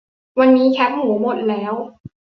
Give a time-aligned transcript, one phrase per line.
[0.39, 1.73] วันนี้แคบหมูหมดแล้ว